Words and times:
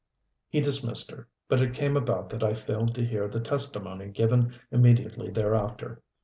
He 0.49 0.61
dismissed 0.61 1.11
her, 1.11 1.27
but 1.47 1.61
it 1.61 1.75
came 1.75 1.95
about 1.95 2.31
that 2.31 2.43
I 2.43 2.55
failed 2.55 2.95
to 2.95 3.05
hear 3.05 3.27
the 3.27 3.39
testimony 3.39 4.07
given 4.07 4.55
immediately 4.71 5.29
thereafter. 5.29 6.01